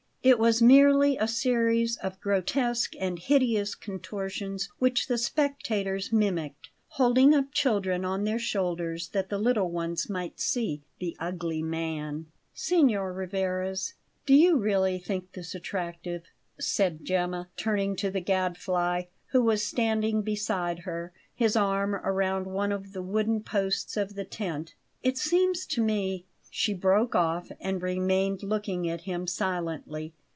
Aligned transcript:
It 0.23 0.37
was 0.37 0.61
merely 0.61 1.17
a 1.17 1.27
series 1.27 1.97
of 1.97 2.19
grotesque 2.21 2.93
and 2.99 3.17
hideous 3.17 3.73
contortions, 3.73 4.69
which 4.77 5.07
the 5.07 5.17
spectators 5.17 6.13
mimicked, 6.13 6.69
holding 6.89 7.33
up 7.33 7.51
children 7.51 8.05
on 8.05 8.23
their 8.23 8.37
shoulders 8.37 9.07
that 9.13 9.29
the 9.29 9.39
little 9.39 9.71
ones 9.71 10.11
might 10.11 10.39
see 10.39 10.83
the 10.99 11.17
"ugly 11.19 11.63
man." 11.63 12.27
"Signor 12.53 13.11
Rivarez, 13.13 13.95
do 14.27 14.35
you 14.35 14.57
really 14.59 14.99
think 14.99 15.31
this 15.31 15.55
attractive?" 15.55 16.21
said 16.59 17.03
Gemma, 17.03 17.49
turning 17.57 17.95
to 17.95 18.11
the 18.11 18.21
Gadfly, 18.21 19.05
who 19.31 19.41
was 19.41 19.65
standing 19.65 20.21
beside 20.21 20.81
her, 20.81 21.11
his 21.33 21.55
arm 21.55 21.95
round 21.95 22.45
one 22.45 22.71
of 22.71 22.93
the 22.93 23.01
wooden 23.01 23.41
posts 23.41 23.97
of 23.97 24.13
the 24.13 24.25
tent. 24.25 24.75
"It 25.01 25.17
seems 25.17 25.65
to 25.65 25.81
me" 25.83 26.25
She 26.61 26.73
broke 26.73 27.15
off 27.15 27.49
and 27.61 27.81
remained 27.81 28.43
looking 28.43 28.89
at 28.89 29.01
him 29.03 29.25
silently. 29.25 30.11